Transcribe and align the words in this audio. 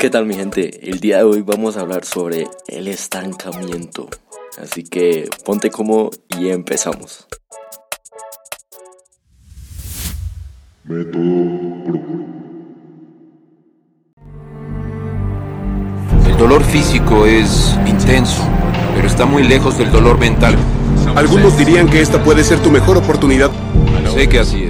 ¿Qué 0.00 0.08
tal 0.08 0.24
mi 0.24 0.34
gente? 0.34 0.88
El 0.90 0.98
día 0.98 1.18
de 1.18 1.24
hoy 1.24 1.42
vamos 1.42 1.76
a 1.76 1.80
hablar 1.80 2.06
sobre 2.06 2.48
el 2.68 2.88
estancamiento. 2.88 4.08
Así 4.58 4.82
que 4.82 5.28
ponte 5.44 5.70
como 5.70 6.08
y 6.38 6.48
empezamos. 6.48 7.26
El 10.88 11.04
dolor 16.38 16.64
físico 16.64 17.26
es 17.26 17.76
intenso, 17.86 18.42
pero 18.94 19.06
está 19.06 19.26
muy 19.26 19.42
lejos 19.42 19.76
del 19.76 19.92
dolor 19.92 20.18
mental. 20.18 20.56
Algunos 21.14 21.58
dirían 21.58 21.90
que 21.90 22.00
esta 22.00 22.24
puede 22.24 22.42
ser 22.42 22.58
tu 22.60 22.70
mejor 22.70 22.96
oportunidad. 22.96 23.50
Sé 24.14 24.30
que 24.30 24.38
así 24.38 24.64
es. 24.64 24.69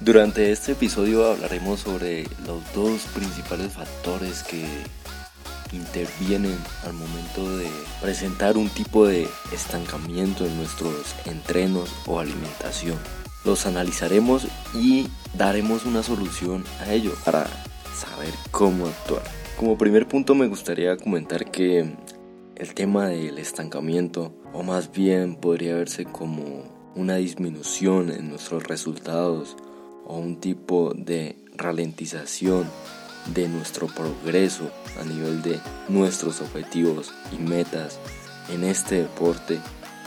Durante 0.00 0.52
este 0.52 0.72
episodio 0.72 1.24
hablaremos 1.24 1.80
sobre 1.80 2.24
los 2.46 2.60
dos 2.74 3.00
principales 3.14 3.72
factores 3.72 4.42
que 4.42 4.62
intervienen 5.72 6.56
al 6.84 6.92
momento 6.92 7.56
de 7.56 7.66
presentar 8.02 8.58
un 8.58 8.68
tipo 8.68 9.06
de 9.06 9.26
estancamiento 9.52 10.44
en 10.44 10.54
nuestros 10.58 11.14
entrenos 11.24 11.90
o 12.04 12.20
alimentación. 12.20 12.98
Los 13.46 13.64
analizaremos 13.64 14.46
y 14.74 15.08
daremos 15.34 15.86
una 15.86 16.02
solución 16.02 16.62
a 16.80 16.92
ello 16.92 17.12
para 17.24 17.46
saber 17.94 18.34
cómo 18.50 18.88
actuar. 18.88 19.22
Como 19.56 19.78
primer 19.78 20.06
punto 20.06 20.34
me 20.34 20.46
gustaría 20.46 20.98
comentar 20.98 21.50
que 21.50 21.96
el 22.54 22.74
tema 22.74 23.08
del 23.08 23.38
estancamiento, 23.38 24.34
o 24.52 24.62
más 24.62 24.92
bien 24.92 25.36
podría 25.36 25.74
verse 25.74 26.04
como 26.04 26.92
una 26.94 27.16
disminución 27.16 28.10
en 28.10 28.28
nuestros 28.28 28.64
resultados 28.64 29.56
o 30.06 30.16
un 30.16 30.40
tipo 30.40 30.92
de 30.94 31.36
ralentización 31.56 32.66
de 33.34 33.48
nuestro 33.48 33.88
progreso 33.88 34.70
a 35.00 35.04
nivel 35.04 35.42
de 35.42 35.60
nuestros 35.88 36.40
objetivos 36.40 37.12
y 37.32 37.36
metas 37.36 37.98
en 38.48 38.64
este 38.64 39.02
deporte 39.02 39.58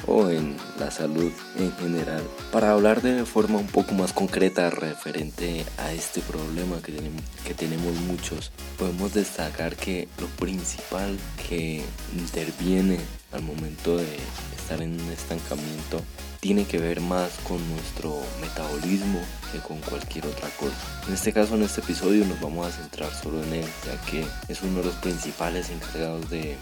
o 0.08 0.30
en 0.30 0.56
la 0.80 0.91
salud 0.91 1.31
en 1.58 1.72
general. 1.73 2.23
Para 2.52 2.72
hablar 2.72 3.02
de 3.02 3.25
forma 3.25 3.59
un 3.59 3.67
poco 3.67 3.94
más 3.94 4.14
concreta 4.14 4.69
referente 4.69 5.66
a 5.78 5.91
este 5.91 6.22
problema 6.22 6.81
que 6.81 6.94
tenemos, 6.94 7.22
que 7.45 7.53
tenemos 7.53 7.94
muchos, 8.02 8.52
podemos 8.78 9.13
destacar 9.13 9.75
que 9.75 10.08
lo 10.19 10.28
principal 10.28 11.17
que 11.50 11.84
interviene 12.17 13.00
al 13.31 13.41
momento 13.44 13.97
de 13.97 14.17
estar 14.58 14.81
en 14.81 14.99
un 14.99 15.11
estancamiento 15.11 16.02
tiene 16.39 16.66
que 16.66 16.77
ver 16.77 17.02
más 17.02 17.31
con 17.47 17.58
nuestro 17.69 18.22
metabolismo 18.39 19.19
que 19.52 19.59
con 19.59 19.80
cualquier 19.81 20.25
otra 20.25 20.47
cosa. 20.58 20.75
En 21.08 21.13
este 21.13 21.33
caso, 21.33 21.55
en 21.55 21.63
este 21.63 21.81
episodio 21.81 22.25
nos 22.25 22.39
vamos 22.39 22.67
a 22.67 22.72
centrar 22.72 23.13
solo 23.13 23.44
en 23.44 23.53
él, 23.53 23.66
ya 23.85 24.00
que 24.09 24.25
es 24.47 24.62
uno 24.62 24.79
de 24.79 24.85
los 24.85 24.95
principales 24.95 25.69
encargados 25.69 26.29
de 26.29 26.57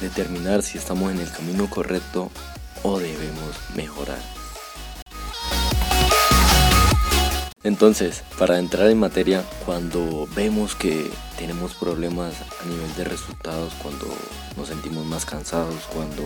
determinar 0.00 0.62
si 0.62 0.78
estamos 0.78 1.10
en 1.12 1.20
el 1.20 1.30
camino 1.30 1.68
correcto 1.70 2.30
o 2.82 2.98
debemos 2.98 3.56
mejorar. 3.74 4.41
Entonces, 7.64 8.24
para 8.38 8.58
entrar 8.58 8.88
en 8.88 8.98
materia, 8.98 9.44
cuando 9.64 10.26
vemos 10.34 10.74
que 10.74 11.08
tenemos 11.38 11.74
problemas 11.74 12.34
a 12.60 12.68
nivel 12.68 12.92
de 12.96 13.04
resultados, 13.04 13.72
cuando 13.74 14.06
nos 14.56 14.68
sentimos 14.68 15.06
más 15.06 15.24
cansados, 15.24 15.84
cuando 15.94 16.22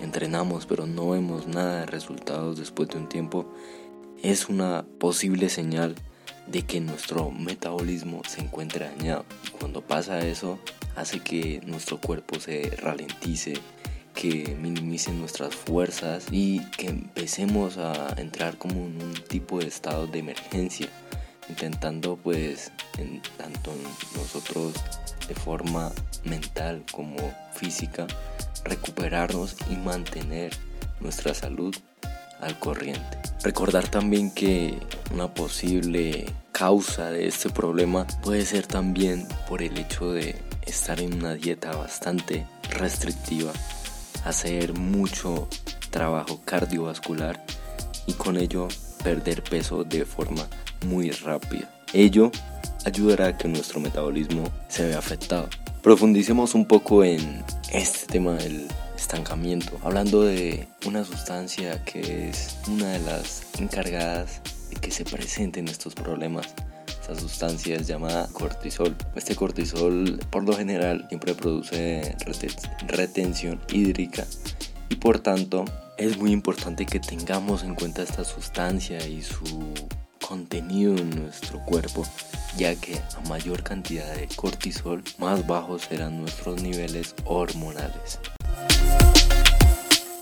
entrenamos 0.00 0.66
pero 0.66 0.86
no 0.86 1.10
vemos 1.10 1.46
nada 1.46 1.80
de 1.80 1.86
resultados 1.86 2.58
después 2.58 2.88
de 2.88 2.98
un 2.98 3.08
tiempo, 3.08 3.46
es 4.24 4.48
una 4.48 4.84
posible 4.98 5.48
señal 5.48 5.94
de 6.48 6.62
que 6.62 6.80
nuestro 6.80 7.30
metabolismo 7.30 8.22
se 8.28 8.40
encuentra 8.40 8.90
dañado. 8.90 9.24
Y 9.46 9.50
cuando 9.50 9.82
pasa 9.82 10.26
eso, 10.26 10.58
hace 10.96 11.20
que 11.20 11.60
nuestro 11.64 12.00
cuerpo 12.00 12.40
se 12.40 12.76
ralentice, 12.76 13.54
que 14.22 14.56
minimicen 14.56 15.18
nuestras 15.18 15.52
fuerzas 15.52 16.26
y 16.30 16.60
que 16.78 16.86
empecemos 16.86 17.76
a 17.76 18.14
entrar 18.18 18.56
como 18.56 18.74
en 18.74 19.02
un 19.02 19.14
tipo 19.14 19.58
de 19.58 19.66
estado 19.66 20.06
de 20.06 20.20
emergencia, 20.20 20.88
intentando 21.48 22.16
pues 22.16 22.70
tanto 23.36 23.74
nosotros 24.14 24.74
de 25.26 25.34
forma 25.34 25.90
mental 26.22 26.84
como 26.92 27.16
física 27.52 28.06
recuperarnos 28.64 29.56
y 29.68 29.74
mantener 29.74 30.52
nuestra 31.00 31.34
salud 31.34 31.74
al 32.40 32.56
corriente. 32.60 33.18
Recordar 33.42 33.88
también 33.88 34.32
que 34.32 34.78
una 35.12 35.34
posible 35.34 36.32
causa 36.52 37.10
de 37.10 37.26
este 37.26 37.50
problema 37.50 38.06
puede 38.22 38.46
ser 38.46 38.68
también 38.68 39.26
por 39.48 39.62
el 39.62 39.76
hecho 39.76 40.12
de 40.12 40.36
estar 40.64 41.00
en 41.00 41.12
una 41.14 41.34
dieta 41.34 41.74
bastante 41.74 42.46
restrictiva, 42.70 43.52
hacer 44.24 44.74
mucho 44.74 45.48
trabajo 45.90 46.40
cardiovascular 46.44 47.44
y 48.06 48.14
con 48.14 48.36
ello 48.36 48.68
perder 49.02 49.42
peso 49.42 49.84
de 49.84 50.04
forma 50.04 50.46
muy 50.86 51.10
rápida. 51.10 51.70
Ello 51.92 52.30
ayudará 52.84 53.28
a 53.28 53.36
que 53.36 53.48
nuestro 53.48 53.80
metabolismo 53.80 54.44
se 54.68 54.86
vea 54.86 54.98
afectado. 54.98 55.48
Profundicemos 55.82 56.54
un 56.54 56.66
poco 56.66 57.04
en 57.04 57.44
este 57.72 58.06
tema 58.06 58.34
del 58.34 58.68
estancamiento, 58.96 59.78
hablando 59.82 60.22
de 60.22 60.68
una 60.86 61.04
sustancia 61.04 61.84
que 61.84 62.30
es 62.30 62.56
una 62.68 62.92
de 62.92 63.00
las 63.00 63.42
encargadas 63.58 64.40
de 64.70 64.76
que 64.76 64.90
se 64.90 65.04
presenten 65.04 65.68
estos 65.68 65.94
problemas. 65.94 66.54
Esta 67.12 67.28
sustancia 67.28 67.76
es 67.76 67.86
llamada 67.86 68.26
cortisol. 68.32 68.96
Este 69.14 69.36
cortisol 69.36 70.18
por 70.30 70.44
lo 70.44 70.56
general 70.56 71.04
siempre 71.08 71.34
produce 71.34 72.16
retención 72.88 73.60
hídrica 73.70 74.24
y 74.88 74.94
por 74.94 75.18
tanto 75.18 75.66
es 75.98 76.16
muy 76.16 76.32
importante 76.32 76.86
que 76.86 77.00
tengamos 77.00 77.64
en 77.64 77.74
cuenta 77.74 78.02
esta 78.02 78.24
sustancia 78.24 79.06
y 79.06 79.20
su 79.20 79.44
contenido 80.26 80.96
en 80.96 81.10
nuestro 81.10 81.62
cuerpo, 81.66 82.06
ya 82.56 82.74
que 82.76 82.96
a 82.96 83.28
mayor 83.28 83.62
cantidad 83.62 84.14
de 84.14 84.26
cortisol, 84.34 85.04
más 85.18 85.46
bajos 85.46 85.82
serán 85.82 86.18
nuestros 86.18 86.62
niveles 86.62 87.14
hormonales. 87.26 88.20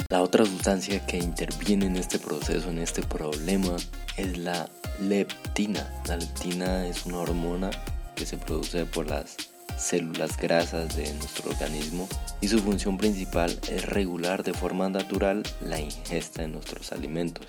La 0.08 0.22
otra 0.22 0.44
sustancia 0.44 1.06
que 1.06 1.18
interviene 1.18 1.86
en 1.86 1.94
este 1.94 2.18
proceso, 2.18 2.68
en 2.68 2.80
este 2.80 3.02
problema, 3.02 3.76
es 4.16 4.38
la 4.38 4.68
leptina. 4.98 6.02
La 6.08 6.16
leptina 6.16 6.86
es 6.86 7.06
una 7.06 7.18
hormona 7.18 7.70
que 8.16 8.26
se 8.26 8.36
produce 8.36 8.84
por 8.86 9.08
las 9.08 9.36
células 9.78 10.36
grasas 10.36 10.96
de 10.96 11.12
nuestro 11.14 11.50
organismo 11.50 12.08
y 12.40 12.48
su 12.48 12.58
función 12.58 12.98
principal 12.98 13.58
es 13.70 13.86
regular 13.86 14.42
de 14.42 14.52
forma 14.52 14.88
natural 14.88 15.42
la 15.64 15.80
ingesta 15.80 16.42
de 16.42 16.48
nuestros 16.48 16.92
alimentos. 16.92 17.46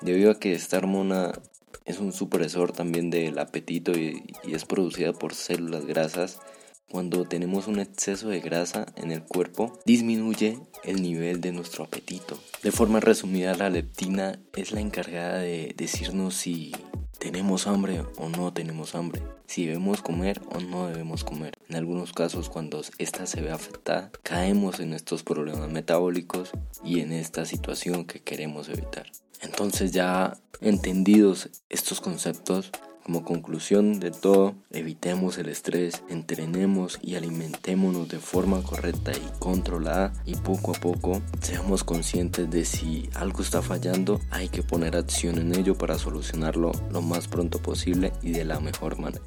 Debido 0.00 0.30
a 0.30 0.38
que 0.38 0.52
esta 0.52 0.78
hormona 0.78 1.32
es 1.84 1.98
un 1.98 2.12
supresor 2.12 2.72
también 2.72 3.10
del 3.10 3.38
apetito 3.38 3.92
y, 3.92 4.22
es 4.44 4.64
producida 4.64 5.12
por 5.12 5.34
células 5.34 5.86
grasas. 5.86 6.38
Cuando 6.90 7.24
tenemos 7.26 7.66
un 7.66 7.80
exceso 7.80 8.28
de 8.28 8.40
grasa 8.40 8.86
en 8.96 9.12
el 9.12 9.22
cuerpo, 9.22 9.78
disminuye 9.84 10.58
el 10.84 11.02
nivel 11.02 11.40
de 11.40 11.52
nuestro 11.52 11.84
apetito. 11.84 12.38
De 12.62 12.72
forma 12.72 12.98
resumida, 13.00 13.54
la 13.54 13.68
leptina 13.68 14.38
es 14.56 14.72
la 14.72 14.80
encargada 14.80 15.38
de 15.38 15.74
decirnos 15.76 16.34
si 16.34 16.72
tenemos 17.18 17.66
hambre 17.66 18.02
o 18.16 18.28
no 18.28 18.52
tenemos 18.52 18.94
hambre, 18.94 19.22
si 19.46 19.66
debemos 19.66 20.02
comer 20.02 20.40
o 20.50 20.60
no 20.60 20.86
debemos 20.86 21.24
comer. 21.24 21.58
En 21.68 21.76
algunos 21.76 22.12
casos, 22.12 22.48
cuando 22.48 22.80
esta 22.98 23.26
se 23.26 23.42
ve 23.42 23.50
afectada, 23.50 24.10
caemos 24.22 24.80
en 24.80 24.92
estos 24.92 25.24
problemas 25.24 25.68
metabólicos 25.70 26.52
y 26.84 27.00
en 27.00 27.12
esta 27.12 27.44
situación 27.44 28.06
que 28.06 28.20
queremos 28.20 28.68
evitar. 28.68 29.06
Entonces 29.42 29.92
ya 29.92 30.38
entendidos 30.60 31.50
estos 31.68 32.00
conceptos, 32.00 32.70
Como 33.08 33.24
conclusión 33.24 34.00
de 34.00 34.10
todo, 34.10 34.54
evitemos 34.70 35.38
el 35.38 35.48
estrés, 35.48 36.02
entrenemos 36.10 36.98
y 37.00 37.14
alimentémonos 37.14 38.06
de 38.10 38.18
forma 38.18 38.62
correcta 38.62 39.12
y 39.12 39.38
controlada 39.38 40.12
y 40.26 40.34
poco 40.34 40.72
a 40.72 40.74
poco 40.74 41.22
seamos 41.40 41.84
conscientes 41.84 42.50
de 42.50 42.66
si 42.66 43.08
algo 43.14 43.40
está 43.40 43.62
fallando, 43.62 44.20
hay 44.28 44.50
que 44.50 44.62
poner 44.62 44.94
acción 44.94 45.38
en 45.38 45.54
ello 45.54 45.74
para 45.74 45.98
solucionarlo 45.98 46.70
lo 46.92 47.00
más 47.00 47.28
pronto 47.28 47.60
posible 47.60 48.12
y 48.20 48.32
de 48.32 48.44
la 48.44 48.60
mejor 48.60 48.98
manera. 48.98 49.24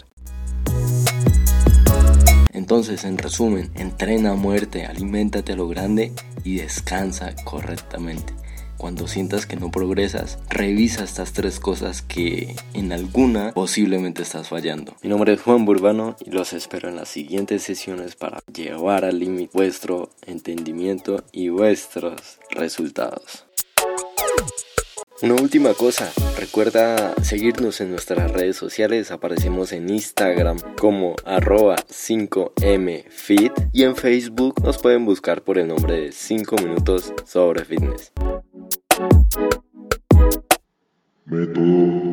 Entonces, 2.51 3.03
en 3.03 3.17
resumen, 3.17 3.71
entrena 3.73 4.33
a 4.33 4.35
muerte, 4.35 4.85
aliméntate 4.85 5.53
a 5.53 5.55
lo 5.55 5.67
grande 5.67 6.11
y 6.43 6.57
descansa 6.57 7.35
correctamente. 7.45 8.40
Cuando 8.81 9.07
sientas 9.07 9.45
que 9.45 9.57
no 9.57 9.69
progresas, 9.69 10.39
revisa 10.49 11.03
estas 11.03 11.33
tres 11.33 11.59
cosas 11.59 12.01
que 12.01 12.55
en 12.73 12.91
alguna 12.91 13.51
posiblemente 13.51 14.23
estás 14.23 14.49
fallando. 14.49 14.95
Mi 15.03 15.09
nombre 15.11 15.33
es 15.33 15.41
Juan 15.41 15.65
Burbano 15.65 16.15
y 16.25 16.31
los 16.31 16.51
espero 16.51 16.89
en 16.89 16.95
las 16.95 17.07
siguientes 17.07 17.61
sesiones 17.61 18.15
para 18.15 18.39
llevar 18.51 19.05
al 19.05 19.19
límite 19.19 19.51
vuestro 19.53 20.09
entendimiento 20.25 21.23
y 21.31 21.49
vuestros 21.49 22.39
resultados. 22.49 23.45
Una 25.21 25.35
última 25.35 25.75
cosa, 25.75 26.11
recuerda 26.39 27.13
seguirnos 27.23 27.81
en 27.81 27.91
nuestras 27.91 28.31
redes 28.31 28.57
sociales, 28.57 29.11
aparecemos 29.11 29.73
en 29.73 29.91
Instagram 29.91 30.57
como 30.79 31.15
arroba 31.23 31.75
5mfit 31.75 33.69
y 33.73 33.83
en 33.83 33.95
Facebook 33.95 34.59
nos 34.63 34.79
pueden 34.79 35.05
buscar 35.05 35.43
por 35.43 35.59
el 35.59 35.67
nombre 35.67 36.01
de 36.01 36.11
5 36.11 36.55
minutos 36.55 37.13
sobre 37.27 37.63
fitness. 37.63 38.11
Método 41.25 42.10